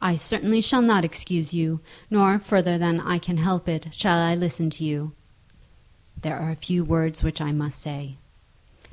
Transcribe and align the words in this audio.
"I 0.00 0.14
certainly 0.14 0.60
shall 0.60 0.80
not 0.80 1.04
excuse 1.04 1.52
you; 1.52 1.80
nor, 2.08 2.38
further 2.38 2.78
than 2.78 3.00
I 3.00 3.18
can 3.18 3.36
help 3.38 3.68
it, 3.68 3.88
shall 3.92 4.16
I 4.20 4.36
listen 4.36 4.70
to 4.70 4.84
you." 4.84 5.10
"There 6.22 6.38
are 6.38 6.52
a 6.52 6.54
few 6.54 6.84
words 6.84 7.24
which 7.24 7.40
I 7.40 7.50
must 7.50 7.80
say." 7.80 8.18